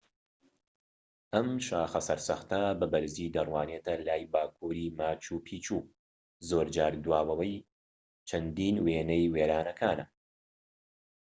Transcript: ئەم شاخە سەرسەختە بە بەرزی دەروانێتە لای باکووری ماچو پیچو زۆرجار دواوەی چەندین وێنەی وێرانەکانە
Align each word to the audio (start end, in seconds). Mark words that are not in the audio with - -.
ئەم 1.35 1.49
شاخە 1.67 2.01
سەرسەختە 2.07 2.61
بە 2.79 2.85
بەرزی 2.93 3.33
دەروانێتە 3.35 3.93
لای 4.07 4.23
باکووری 4.33 4.93
ماچو 4.99 5.35
پیچو 5.45 5.79
زۆرجار 6.49 6.93
دواوەی 7.05 7.65
چەندین 8.27 8.75
وێنەی 8.85 9.31
وێرانەکانە 9.33 10.05